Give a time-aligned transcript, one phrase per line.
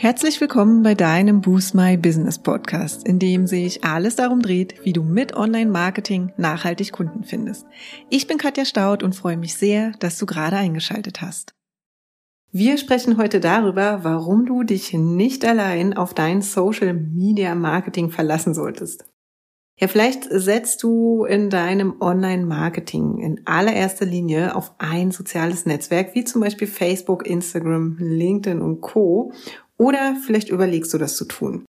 [0.00, 4.92] Herzlich willkommen bei deinem Boost My Business Podcast, in dem sich alles darum dreht, wie
[4.92, 7.66] du mit Online-Marketing nachhaltig Kunden findest.
[8.08, 11.52] Ich bin Katja Staud und freue mich sehr, dass du gerade eingeschaltet hast.
[12.52, 18.54] Wir sprechen heute darüber, warum du dich nicht allein auf dein Social Media Marketing verlassen
[18.54, 19.04] solltest.
[19.80, 26.22] Ja, vielleicht setzt du in deinem Online-Marketing in allererster Linie auf ein soziales Netzwerk, wie
[26.22, 29.32] zum Beispiel Facebook, Instagram, LinkedIn und Co.
[29.78, 31.64] Oder vielleicht überlegst du das zu tun.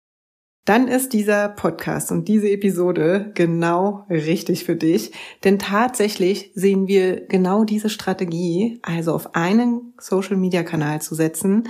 [0.65, 5.13] Dann ist dieser Podcast und diese Episode genau richtig für dich,
[5.45, 11.69] denn tatsächlich sehen wir genau diese Strategie, also auf einen Social-Media-Kanal zu setzen,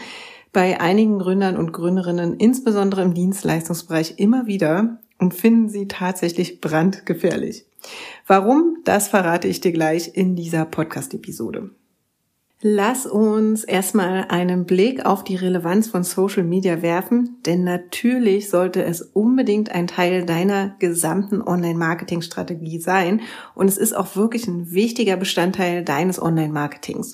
[0.52, 7.66] bei einigen Gründern und Gründerinnen, insbesondere im Dienstleistungsbereich, immer wieder und finden sie tatsächlich brandgefährlich.
[8.26, 8.78] Warum?
[8.84, 11.70] Das verrate ich dir gleich in dieser Podcast-Episode.
[12.62, 18.84] Lass uns erstmal einen Blick auf die Relevanz von Social Media werfen, denn natürlich sollte
[18.84, 23.22] es unbedingt ein Teil deiner gesamten Online-Marketing-Strategie sein
[23.54, 27.14] und es ist auch wirklich ein wichtiger Bestandteil deines Online-Marketings.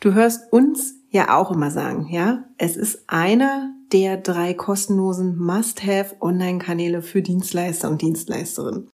[0.00, 6.16] Du hörst uns ja auch immer sagen, ja, es ist einer der drei kostenlosen Must-Have
[6.20, 8.88] Online-Kanäle für Dienstleister und Dienstleisterinnen.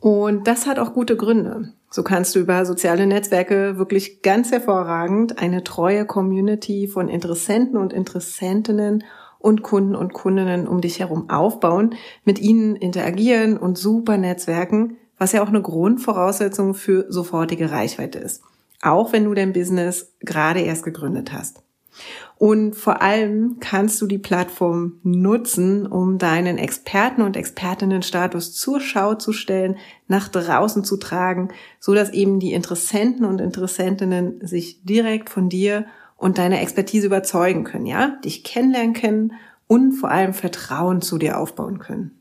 [0.00, 1.72] Und das hat auch gute Gründe.
[1.90, 7.92] So kannst du über soziale Netzwerke wirklich ganz hervorragend eine treue Community von Interessenten und
[7.92, 9.04] Interessentinnen
[9.38, 15.32] und Kunden und Kundinnen um dich herum aufbauen, mit ihnen interagieren und super Netzwerken, was
[15.32, 18.42] ja auch eine Grundvoraussetzung für sofortige Reichweite ist.
[18.82, 21.62] Auch wenn du dein Business gerade erst gegründet hast.
[22.36, 29.14] Und vor allem kannst du die Plattform nutzen, um deinen Experten- und Expertinnenstatus zur Schau
[29.14, 29.76] zu stellen,
[30.08, 35.86] nach draußen zu tragen, so dass eben die Interessenten und Interessentinnen sich direkt von dir
[36.16, 39.32] und deiner Expertise überzeugen können, ja, dich kennenlernen können
[39.66, 42.20] und vor allem Vertrauen zu dir aufbauen können.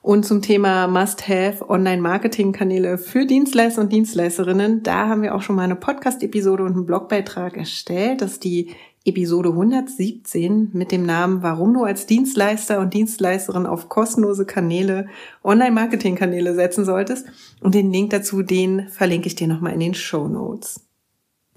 [0.00, 5.64] Und zum Thema Must-Have Online-Marketing-Kanäle für Dienstleister und Dienstleisterinnen, da haben wir auch schon mal
[5.64, 8.22] eine Podcast-Episode und einen Blogbeitrag erstellt.
[8.22, 13.88] Das ist die Episode 117 mit dem Namen Warum du als Dienstleister und Dienstleisterin auf
[13.88, 15.06] kostenlose Kanäle,
[15.44, 17.26] Online-Marketing-Kanäle setzen solltest.
[17.60, 20.80] Und den Link dazu, den verlinke ich dir nochmal in den Show Notes.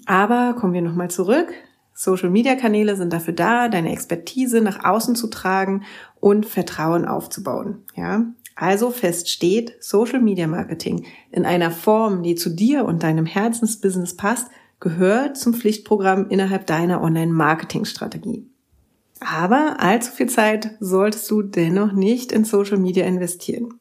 [0.06, 1.52] Aber kommen wir nochmal zurück.
[1.94, 5.84] Social-Media-Kanäle sind dafür da, deine Expertise nach außen zu tragen
[6.20, 7.82] und Vertrauen aufzubauen.
[7.94, 14.48] Ja, also fest steht, Social-Media-Marketing in einer Form, die zu dir und deinem Herzensbusiness passt,
[14.82, 18.44] gehört zum Pflichtprogramm innerhalb deiner Online-Marketing-Strategie.
[19.20, 23.78] Aber allzu viel Zeit solltest du dennoch nicht in Social Media investieren.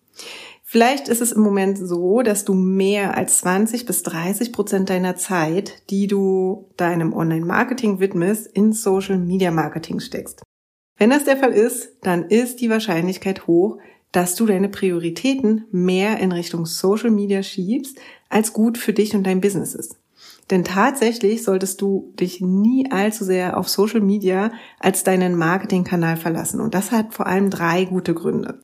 [0.63, 5.15] Vielleicht ist es im Moment so, dass du mehr als 20 bis 30 Prozent deiner
[5.15, 10.43] Zeit, die du deinem Online-Marketing widmest, in Social Media Marketing steckst.
[10.97, 13.79] Wenn das der Fall ist, dann ist die Wahrscheinlichkeit hoch,
[14.11, 17.97] dass du deine Prioritäten mehr in Richtung Social Media schiebst,
[18.29, 20.00] als gut für dich und dein Business ist.
[20.49, 26.59] Denn tatsächlich solltest du dich nie allzu sehr auf Social Media als deinen Marketingkanal verlassen.
[26.59, 28.61] Und das hat vor allem drei gute Gründe.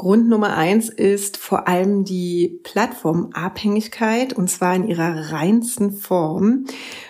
[0.00, 6.64] Grund Nummer eins ist vor allem die Plattformabhängigkeit und zwar in ihrer reinsten Form.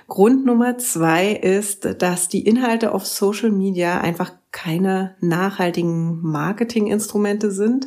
[0.08, 7.86] Grund Nummer zwei ist, dass die Inhalte auf Social Media einfach keine nachhaltigen Marketinginstrumente sind.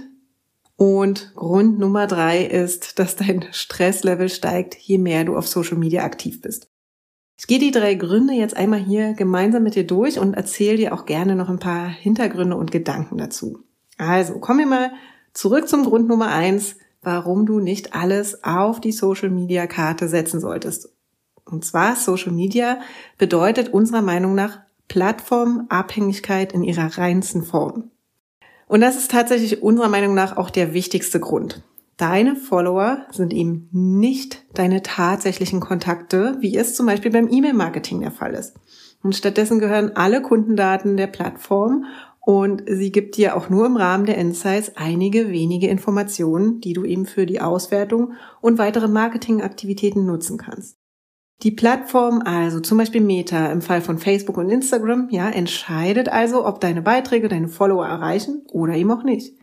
[0.85, 6.03] Und Grund Nummer drei ist, dass dein Stresslevel steigt, je mehr du auf Social Media
[6.03, 6.67] aktiv bist.
[7.38, 10.94] Ich gehe die drei Gründe jetzt einmal hier gemeinsam mit dir durch und erzähle dir
[10.94, 13.59] auch gerne noch ein paar Hintergründe und Gedanken dazu.
[13.97, 14.91] Also kommen wir mal
[15.33, 20.41] zurück zum Grund Nummer eins, warum du nicht alles auf die Social Media Karte setzen
[20.41, 20.89] solltest.
[21.45, 22.81] Und zwar Social Media
[23.17, 27.89] bedeutet unserer Meinung nach Plattformabhängigkeit in ihrer reinsten Form.
[28.73, 31.61] Und das ist tatsächlich unserer Meinung nach auch der wichtigste Grund.
[31.97, 38.09] Deine Follower sind eben nicht deine tatsächlichen Kontakte, wie es zum Beispiel beim E-Mail-Marketing der
[38.09, 38.56] Fall ist.
[39.03, 41.86] Und stattdessen gehören alle Kundendaten der Plattform
[42.19, 46.83] und sie gibt dir auch nur im Rahmen der Insights einige wenige Informationen, die du
[46.83, 50.80] eben für die Auswertung und weitere Marketingaktivitäten nutzen kannst.
[51.41, 56.45] Die Plattform, also zum Beispiel Meta im Fall von Facebook und Instagram, ja, entscheidet also,
[56.45, 59.35] ob deine Beiträge deine Follower erreichen oder eben auch nicht.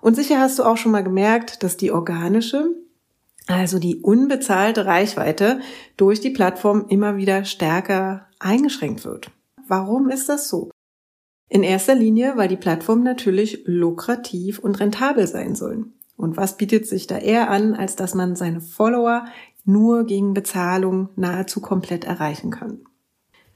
[0.00, 2.74] Und sicher hast du auch schon mal gemerkt, dass die organische,
[3.48, 5.60] also die unbezahlte Reichweite
[5.96, 9.30] durch die Plattform immer wieder stärker eingeschränkt wird.
[9.66, 10.70] Warum ist das so?
[11.48, 15.92] In erster Linie, weil die Plattformen natürlich lukrativ und rentabel sein sollen.
[16.16, 19.26] Und was bietet sich da eher an, als dass man seine Follower
[19.64, 22.80] nur gegen Bezahlung nahezu komplett erreichen kann.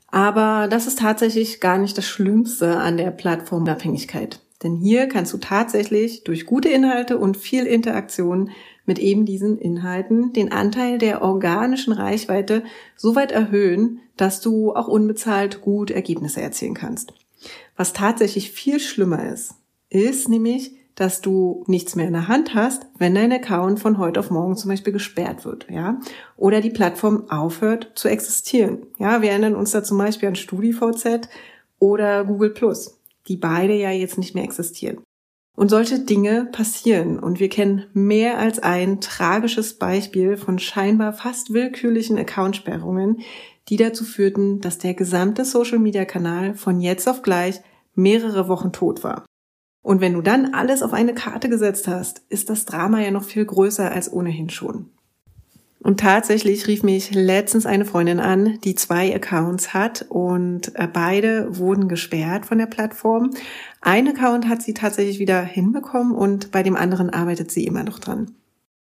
[0.09, 4.41] Aber das ist tatsächlich gar nicht das Schlimmste an der Plattformabhängigkeit.
[4.63, 8.51] Denn hier kannst du tatsächlich durch gute Inhalte und viel Interaktion
[8.87, 12.63] mit eben diesen Inhalten den Anteil der organischen Reichweite
[12.97, 17.13] so weit erhöhen, dass du auch unbezahlt gut Ergebnisse erzielen kannst.
[17.77, 19.55] Was tatsächlich viel schlimmer ist,
[19.91, 24.19] ist nämlich, dass du nichts mehr in der Hand hast, wenn dein Account von heute
[24.19, 26.01] auf morgen zum Beispiel gesperrt wird, ja,
[26.37, 28.87] oder die Plattform aufhört zu existieren.
[28.99, 31.29] Ja, wir erinnern uns da zum Beispiel an StudiVZ
[31.79, 32.99] oder Google Plus,
[33.29, 34.99] die beide ja jetzt nicht mehr existieren.
[35.55, 41.53] Und solche Dinge passieren und wir kennen mehr als ein tragisches Beispiel von scheinbar fast
[41.53, 43.21] willkürlichen Accountsperrungen,
[43.69, 47.61] die dazu führten, dass der gesamte Social-Media-Kanal von jetzt auf gleich
[47.95, 49.26] mehrere Wochen tot war.
[49.87, 53.23] Und wenn du dann alles auf eine Karte gesetzt hast, ist das Drama ja noch
[53.23, 54.91] viel größer als ohnehin schon.
[55.79, 61.57] Und tatsächlich rief mich letztens eine Freundin an, die zwei Accounts hat und äh, beide
[61.57, 63.31] wurden gesperrt von der Plattform.
[63.81, 68.01] Ein Account hat sie tatsächlich wieder hinbekommen und bei dem anderen arbeitet sie immer noch
[68.01, 68.33] dran.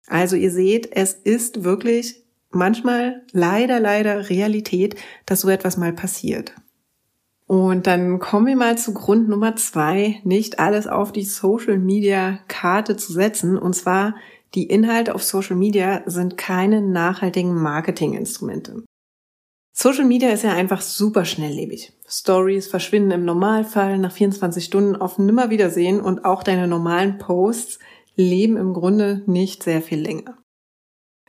[0.05, 2.21] Also ihr seht, es ist wirklich
[2.51, 6.53] manchmal leider, leider Realität, dass so etwas mal passiert.
[7.51, 12.39] Und dann kommen wir mal zu Grund Nummer zwei, nicht alles auf die Social Media
[12.47, 13.57] Karte zu setzen.
[13.57, 14.15] Und zwar,
[14.55, 18.85] die Inhalte auf Social Media sind keine nachhaltigen Marketinginstrumente.
[19.73, 21.91] Social Media ist ja einfach super schnelllebig.
[22.07, 27.79] Stories verschwinden im Normalfall nach 24 Stunden auf Nimmerwiedersehen und auch deine normalen Posts
[28.15, 30.40] leben im Grunde nicht sehr viel länger.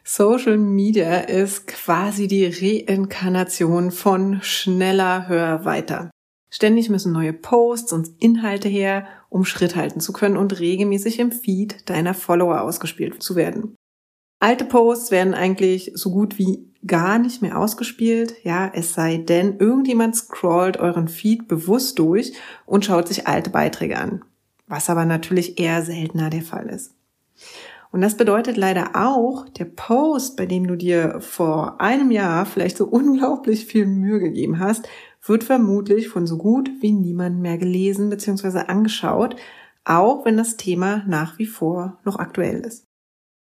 [0.05, 6.11] Social Media ist quasi die Reinkarnation von schneller, höher, weiter.
[6.51, 11.33] Ständig müssen neue Posts und Inhalte her, um Schritt halten zu können und regelmäßig im
[11.33, 13.77] Feed deiner Follower ausgespielt zu werden.
[14.41, 19.59] Alte Posts werden eigentlich so gut wie gar nicht mehr ausgespielt, ja, es sei denn,
[19.59, 22.33] irgendjemand scrollt euren Feed bewusst durch
[22.67, 24.25] und schaut sich alte Beiträge an,
[24.67, 26.93] was aber natürlich eher seltener der Fall ist.
[27.93, 32.79] Und das bedeutet leider auch, der Post, bei dem du dir vor einem Jahr vielleicht
[32.79, 34.89] so unglaublich viel Mühe gegeben hast,
[35.25, 38.61] wird vermutlich von so gut wie niemand mehr gelesen bzw.
[38.67, 39.37] angeschaut,
[39.85, 42.87] auch wenn das Thema nach wie vor noch aktuell ist.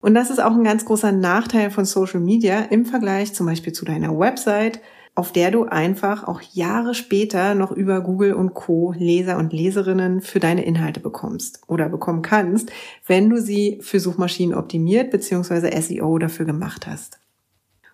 [0.01, 3.71] Und das ist auch ein ganz großer Nachteil von Social Media im Vergleich zum Beispiel
[3.71, 4.81] zu deiner Website,
[5.15, 8.93] auf der du einfach auch Jahre später noch über Google und Co.
[8.97, 12.71] Leser und Leserinnen für deine Inhalte bekommst oder bekommen kannst,
[13.05, 15.79] wenn du sie für Suchmaschinen optimiert bzw.
[15.79, 17.19] SEO dafür gemacht hast.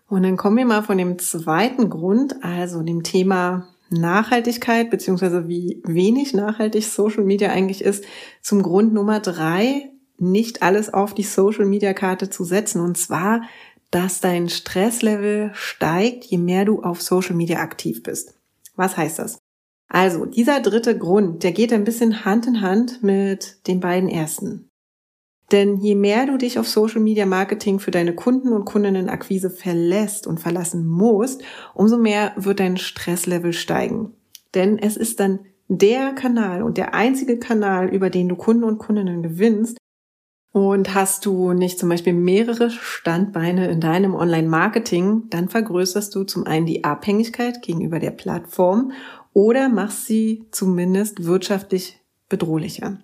[0.08, 5.48] Und dann kommen wir mal von dem zweiten Grund, also dem Thema Nachhaltigkeit bzw.
[5.48, 8.06] wie wenig nachhaltig Social Media eigentlich ist,
[8.42, 9.90] zum Grund Nummer drei,
[10.20, 12.82] nicht alles auf die Social Media Karte zu setzen.
[12.82, 13.42] Und zwar
[13.92, 18.36] dass dein Stresslevel steigt, je mehr du auf Social Media aktiv bist.
[18.76, 19.40] Was heißt das?
[19.88, 24.70] Also, dieser dritte Grund, der geht ein bisschen Hand in Hand mit den beiden ersten.
[25.52, 30.28] Denn je mehr du dich auf Social Media Marketing für deine Kunden und Kundinnenakquise verlässt
[30.28, 31.42] und verlassen musst,
[31.74, 34.14] umso mehr wird dein Stresslevel steigen.
[34.54, 38.78] Denn es ist dann der Kanal und der einzige Kanal, über den du Kunden und
[38.78, 39.79] Kundinnen gewinnst,
[40.68, 46.46] und hast du nicht zum Beispiel mehrere Standbeine in deinem Online-Marketing, dann vergrößerst du zum
[46.46, 48.92] einen die Abhängigkeit gegenüber der Plattform
[49.34, 52.98] oder machst sie zumindest wirtschaftlich bedrohlicher.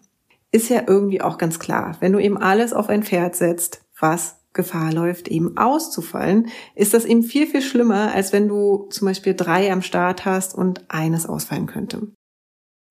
[0.51, 4.37] Ist ja irgendwie auch ganz klar, wenn du eben alles auf ein Pferd setzt, was
[4.53, 9.33] Gefahr läuft, eben auszufallen, ist das eben viel, viel schlimmer, als wenn du zum Beispiel
[9.33, 12.07] drei am Start hast und eines ausfallen könnte.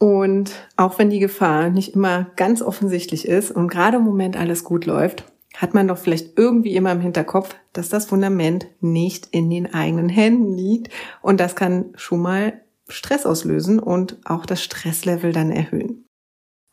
[0.04, 4.62] Und auch wenn die Gefahr nicht immer ganz offensichtlich ist und gerade im Moment alles
[4.62, 5.24] gut läuft,
[5.56, 10.10] hat man doch vielleicht irgendwie immer im Hinterkopf, dass das Fundament nicht in den eigenen
[10.10, 10.92] Händen liegt.
[11.22, 16.04] Und das kann schon mal Stress auslösen und auch das Stresslevel dann erhöhen.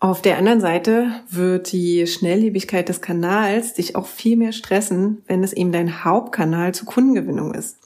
[0.02, 5.42] Auf der anderen Seite wird die Schnelllebigkeit des Kanals dich auch viel mehr stressen, wenn
[5.42, 7.81] es eben dein Hauptkanal zur Kundengewinnung ist.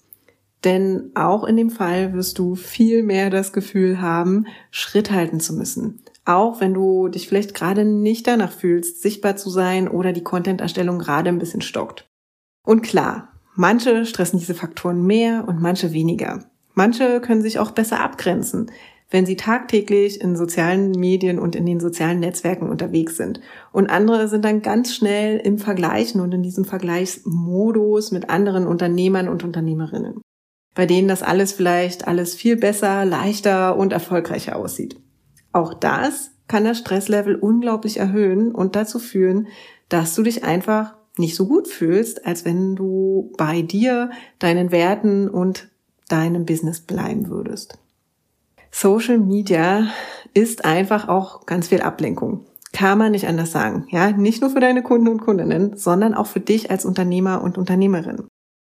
[0.65, 5.53] Denn auch in dem Fall wirst du viel mehr das Gefühl haben, Schritt halten zu
[5.53, 6.01] müssen.
[6.25, 10.97] Auch wenn du dich vielleicht gerade nicht danach fühlst, sichtbar zu sein oder die Content-Erstellung
[10.97, 12.09] gerade ein bisschen stockt.
[12.65, 16.43] Und klar, manche stressen diese Faktoren mehr und manche weniger.
[16.73, 18.71] Manche können sich auch besser abgrenzen,
[19.11, 23.39] wenn sie tagtäglich in sozialen Medien und in den sozialen Netzwerken unterwegs sind.
[23.71, 29.29] Und andere sind dann ganz schnell im Vergleichen und in diesem Vergleichsmodus mit anderen Unternehmern
[29.29, 30.21] und Unternehmerinnen
[30.75, 34.97] bei denen das alles vielleicht alles viel besser, leichter und erfolgreicher aussieht.
[35.53, 39.47] Auch das kann das Stresslevel unglaublich erhöhen und dazu führen,
[39.89, 45.29] dass du dich einfach nicht so gut fühlst, als wenn du bei dir, deinen Werten
[45.29, 45.69] und
[46.09, 47.79] deinem Business bleiben würdest.
[48.69, 49.87] Social Media
[50.33, 52.45] ist einfach auch ganz viel Ablenkung.
[52.73, 53.87] Kann man nicht anders sagen.
[53.89, 57.57] Ja, nicht nur für deine Kunden und Kundinnen, sondern auch für dich als Unternehmer und
[57.57, 58.27] Unternehmerin.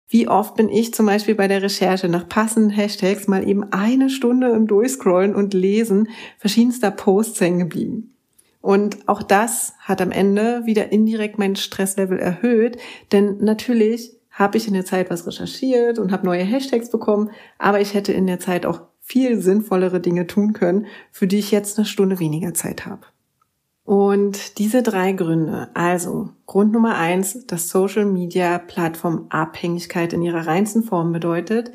[0.09, 4.09] Wie oft bin ich zum Beispiel bei der Recherche nach passenden Hashtags mal eben eine
[4.09, 8.13] Stunde im Durchscrollen und Lesen verschiedenster Posts hängen geblieben.
[8.61, 12.77] Und auch das hat am Ende wieder indirekt mein Stresslevel erhöht,
[13.11, 17.81] denn natürlich habe ich in der Zeit was recherchiert und habe neue Hashtags bekommen, aber
[17.81, 21.77] ich hätte in der Zeit auch viel sinnvollere Dinge tun können, für die ich jetzt
[21.77, 23.07] eine Stunde weniger Zeit habe.
[23.87, 30.45] Und diese drei Gründe, also Grund Nummer eins, dass Social Media Plattform Abhängigkeit in ihrer
[30.45, 31.71] reinsten Form bedeutet.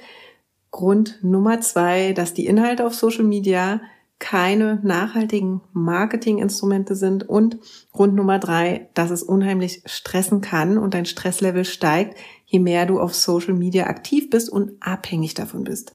[0.71, 3.81] Grund Nummer zwei, dass die Inhalte auf Social Media
[4.19, 7.27] keine nachhaltigen Marketinginstrumente sind.
[7.27, 7.57] Und
[7.93, 13.01] Grund Nummer drei, dass es unheimlich stressen kann und dein Stresslevel steigt, je mehr du
[13.01, 15.93] auf Social Media aktiv bist und abhängig davon bist.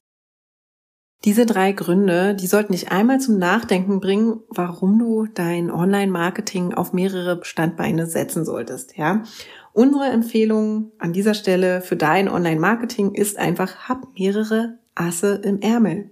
[1.24, 6.92] Diese drei Gründe, die sollten dich einmal zum Nachdenken bringen, warum du dein Online-Marketing auf
[6.92, 9.24] mehrere Standbeine setzen solltest, ja.
[9.72, 16.10] Unsere Empfehlung an dieser Stelle für dein Online-Marketing ist einfach, hab mehrere Asse im Ärmel.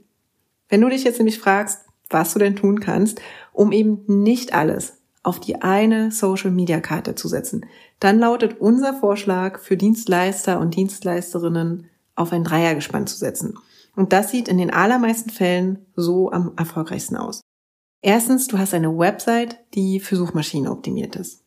[0.69, 3.21] Wenn du dich jetzt nämlich fragst, was du denn tun kannst,
[3.53, 7.67] um eben nicht alles auf die eine Social-Media-Karte zu setzen,
[8.01, 13.55] dann lautet unser Vorschlag für Dienstleister und Dienstleisterinnen auf ein Dreiergespann zu setzen.
[13.97, 17.41] Und das sieht in den allermeisten Fällen so am erfolgreichsten aus.
[18.03, 21.43] Erstens, du hast eine Website, die für Suchmaschinen optimiert ist.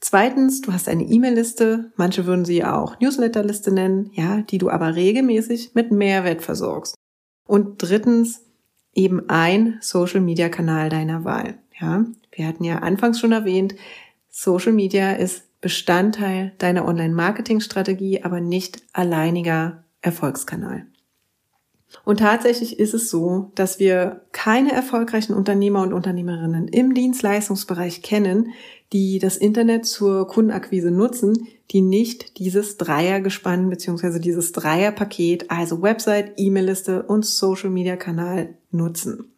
[0.00, 4.94] Zweitens, du hast eine E-Mail-Liste, manche würden sie auch Newsletter-Liste nennen, ja, die du aber
[4.94, 6.94] regelmäßig mit Mehrwert versorgst.
[7.46, 8.42] Und drittens,
[8.94, 12.04] eben ein Social-Media-Kanal deiner Wahl, ja.
[12.30, 13.74] Wir hatten ja anfangs schon erwähnt,
[14.28, 20.86] Social Media ist Bestandteil deiner Online-Marketing-Strategie, aber nicht alleiniger Erfolgskanal.
[22.04, 28.52] Und tatsächlich ist es so, dass wir keine erfolgreichen Unternehmer und Unternehmerinnen im Dienstleistungsbereich kennen,
[28.92, 34.18] die das Internet zur Kundenakquise nutzen, die nicht dieses Dreiergespann bzw.
[34.18, 39.32] dieses Dreierpaket, also Website, E-Mail-Liste und Social-Media-Kanal nutzen.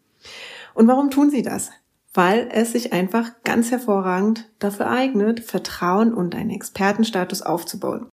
[0.74, 1.70] Und warum tun sie das?
[2.14, 8.08] Weil es sich einfach ganz hervorragend dafür eignet, Vertrauen und einen Expertenstatus aufzubauen.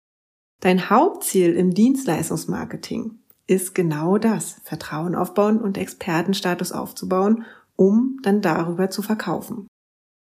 [0.61, 8.89] Dein Hauptziel im Dienstleistungsmarketing ist genau das, Vertrauen aufbauen und Expertenstatus aufzubauen, um dann darüber
[8.89, 9.67] zu verkaufen.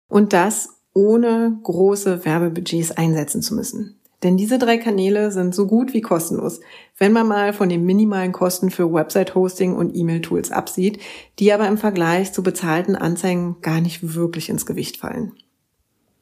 [0.09, 3.99] Und das ohne große Werbebudgets einsetzen zu müssen.
[4.23, 6.59] Denn diese drei Kanäle sind so gut wie kostenlos,
[6.97, 10.99] wenn man mal von den minimalen Kosten für Website-Hosting und E-Mail-Tools absieht,
[11.39, 15.31] die aber im Vergleich zu bezahlten Anzeigen gar nicht wirklich ins Gewicht fallen.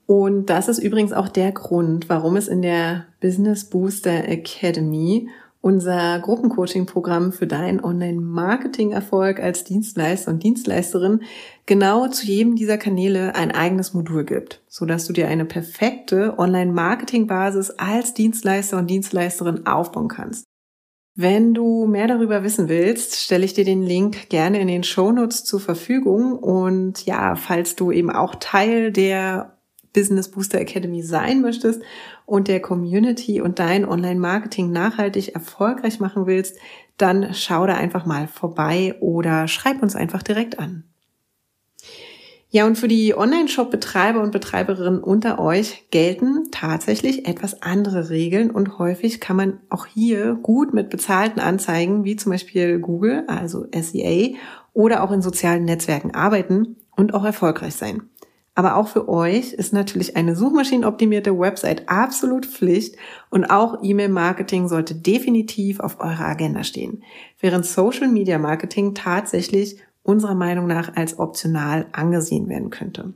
[0.05, 5.27] Und das ist übrigens auch der Grund, warum es in der Business Booster Academy
[5.61, 11.21] unser Gruppencoaching-Programm für deinen Online-Marketing-Erfolg als Dienstleister und Dienstleisterin
[11.65, 16.37] genau zu jedem dieser Kanäle ein eigenes Modul gibt, so dass du dir eine perfekte
[16.37, 20.45] Online-Marketing-Basis als Dienstleister und Dienstleisterin aufbauen kannst.
[21.19, 25.43] Wenn du mehr darüber wissen willst, stelle ich dir den Link gerne in den Shownotes
[25.43, 26.37] zur Verfügung.
[26.37, 29.56] Und ja, falls du eben auch Teil der
[29.97, 31.81] Business Booster Academy sein möchtest
[32.27, 36.59] und der Community und dein Online-Marketing nachhaltig erfolgreich machen willst,
[36.97, 40.83] dann schau da einfach mal vorbei oder schreib uns einfach direkt an.
[42.51, 48.77] Ja, und für die Online-Shop-Betreiber und Betreiberinnen unter euch gelten tatsächlich etwas andere Regeln und
[48.77, 54.35] häufig kann man auch hier gut mit bezahlten Anzeigen wie zum Beispiel Google, also SEA
[54.73, 58.03] oder auch in sozialen Netzwerken arbeiten und auch erfolgreich sein.
[58.57, 62.95] Aber auch für euch ist natürlich eine suchmaschinenoptimierte Website absolut Pflicht
[63.29, 67.03] und auch E-Mail-Marketing sollte definitiv auf eurer Agenda stehen,
[67.39, 73.13] während Social Media Marketing tatsächlich unserer Meinung nach als optional angesehen werden könnte.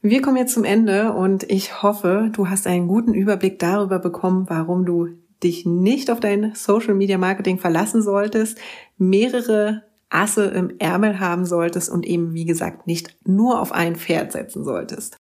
[0.00, 4.46] Wir kommen jetzt zum Ende und ich hoffe, du hast einen guten Überblick darüber bekommen,
[4.48, 5.06] warum du
[5.44, 8.58] dich nicht auf dein Social Media Marketing verlassen solltest,
[8.98, 14.32] mehrere Asse im Ärmel haben solltest und eben, wie gesagt, nicht nur auf ein Pferd
[14.32, 15.16] setzen solltest.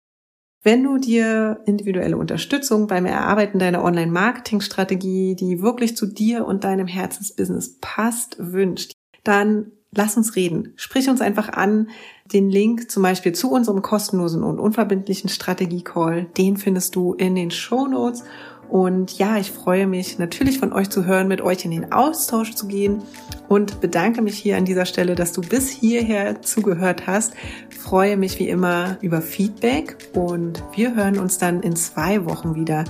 [0.63, 6.89] Wenn du dir individuelle Unterstützung beim Erarbeiten deiner Online-Marketing-Strategie, die wirklich zu dir und deinem
[6.89, 10.73] Herzensbusiness passt, wünscht, dann lass uns reden.
[10.77, 11.89] Sprich uns einfach an.
[12.33, 17.53] Den Link zum Beispiel zu unserem kostenlosen und unverbindlichen Strategie-Call, den findest du in den
[17.53, 18.25] Show Notes
[18.69, 22.55] und ja, ich freue mich natürlich von euch zu hören, mit euch in den Austausch
[22.55, 23.03] zu gehen
[23.49, 27.35] und bedanke mich hier an dieser Stelle, dass du bis hierher zugehört hast.
[27.71, 32.85] Freue mich wie immer über Feedback und wir hören uns dann in zwei Wochen wieder.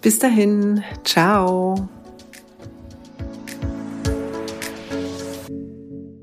[0.00, 1.88] Bis dahin, ciao.